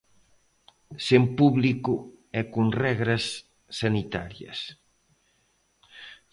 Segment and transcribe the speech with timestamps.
[1.07, 1.93] Sen público
[2.39, 3.23] e con regras
[3.79, 4.59] sanitarias.